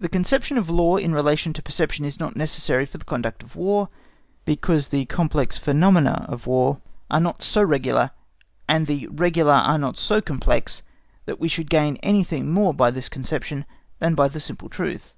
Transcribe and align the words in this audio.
The 0.00 0.08
conception 0.08 0.56
of 0.56 0.70
law 0.70 0.96
in 0.96 1.12
relation 1.12 1.52
to 1.52 1.60
perception 1.60 2.06
is 2.06 2.18
not 2.18 2.34
necessary 2.34 2.86
for 2.86 2.96
the 2.96 3.04
conduct 3.04 3.42
of 3.42 3.56
War, 3.56 3.90
because 4.46 4.88
the 4.88 5.04
complex 5.04 5.58
phenomena 5.58 6.24
of 6.30 6.46
War 6.46 6.80
are 7.10 7.20
not 7.20 7.42
so 7.42 7.62
regular, 7.62 8.10
and 8.66 8.86
the 8.86 9.06
regular 9.08 9.52
are 9.52 9.76
not 9.78 9.98
so 9.98 10.22
complex, 10.22 10.80
that 11.26 11.38
we 11.38 11.48
should 11.48 11.68
gain 11.68 11.96
anything 11.96 12.50
more 12.50 12.72
by 12.72 12.90
this 12.90 13.10
conception 13.10 13.66
than 13.98 14.14
by 14.14 14.28
the 14.28 14.40
simple 14.40 14.70
truth. 14.70 15.14